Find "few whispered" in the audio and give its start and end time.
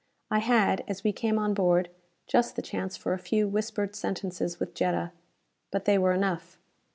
3.19-3.95